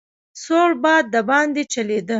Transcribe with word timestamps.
سوړ 0.43 0.69
باد 0.83 1.03
دباندې 1.13 1.63
چلېده. 1.73 2.09